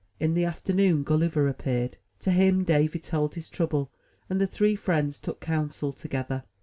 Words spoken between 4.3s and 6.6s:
and the three friends took counsel together.